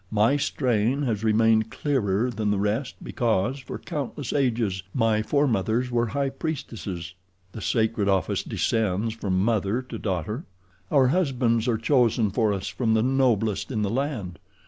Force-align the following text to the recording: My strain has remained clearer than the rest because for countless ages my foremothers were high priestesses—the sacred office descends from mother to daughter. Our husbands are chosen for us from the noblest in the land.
My 0.09 0.35
strain 0.35 1.03
has 1.03 1.23
remained 1.23 1.69
clearer 1.69 2.31
than 2.31 2.49
the 2.49 2.57
rest 2.57 2.95
because 3.03 3.59
for 3.59 3.77
countless 3.77 4.33
ages 4.33 4.81
my 4.95 5.21
foremothers 5.21 5.91
were 5.91 6.07
high 6.07 6.31
priestesses—the 6.31 7.61
sacred 7.61 8.07
office 8.09 8.41
descends 8.41 9.13
from 9.13 9.37
mother 9.45 9.83
to 9.83 9.99
daughter. 9.99 10.45
Our 10.89 11.09
husbands 11.09 11.67
are 11.67 11.77
chosen 11.77 12.31
for 12.31 12.51
us 12.51 12.67
from 12.67 12.95
the 12.95 13.03
noblest 13.03 13.69
in 13.69 13.83
the 13.83 13.91
land. 13.91 14.39